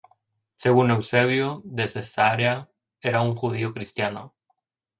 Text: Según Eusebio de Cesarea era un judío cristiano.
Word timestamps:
Según 0.55 0.89
Eusebio 0.89 1.61
de 1.63 1.87
Cesarea 1.87 2.71
era 3.01 3.21
un 3.21 3.35
judío 3.35 3.71
cristiano. 3.71 4.33